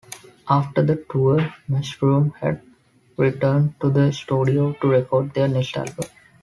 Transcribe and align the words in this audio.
After 0.49 0.81
the 0.81 0.95
tour, 0.95 1.53
Mushroomhead 1.69 2.63
returned 3.17 3.79
to 3.81 3.91
the 3.91 4.11
studio 4.11 4.73
to 4.81 4.87
record 4.87 5.31
their 5.35 5.47
next 5.47 5.77
album. 5.77 6.07